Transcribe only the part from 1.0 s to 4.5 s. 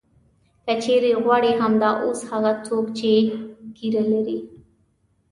غواړې همدا اوس هغه څوک چې ږیره لري.